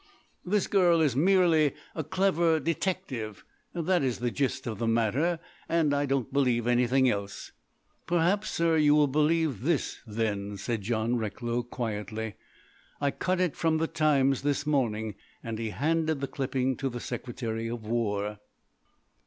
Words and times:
"This 0.43 0.65
girl 0.65 0.99
is 0.99 1.15
merely 1.15 1.75
a 1.93 2.03
clever 2.03 2.59
detective, 2.59 3.45
that 3.75 4.01
is 4.01 4.17
the 4.17 4.31
gist 4.31 4.65
of 4.65 4.79
the 4.79 4.87
matter. 4.87 5.37
And 5.69 5.93
I 5.93 6.07
don't 6.07 6.33
believe 6.33 6.65
anything 6.65 7.07
else." 7.07 7.51
"Perhaps, 8.07 8.49
sir, 8.49 8.77
you 8.77 8.95
will 8.95 9.05
believe 9.05 9.61
this, 9.61 9.99
then," 10.07 10.57
said 10.57 10.81
John 10.81 11.17
Recklow 11.17 11.61
quietly. 11.61 12.33
"I 12.99 13.11
cut 13.11 13.39
it 13.39 13.55
from 13.55 13.77
the 13.77 13.85
Times 13.85 14.41
this 14.41 14.65
morning." 14.65 15.13
And 15.43 15.59
he 15.59 15.69
handed 15.69 16.19
the 16.19 16.27
clipping 16.27 16.77
to 16.77 16.89
the 16.89 16.99
Secretary 16.99 17.67
of 17.67 17.85
War. 17.85 18.39